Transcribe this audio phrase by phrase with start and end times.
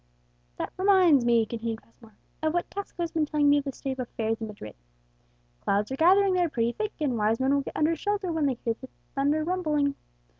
[0.57, 3.99] That reminds me," continued Passmore, "of what Tasco has been telling me of the state
[3.99, 4.73] of affairs in Madrid.
[5.63, 8.55] Clouds are gathering there pretty thick, and wise men will get under shelter when they
[8.55, 9.93] hear the thunder rumbling.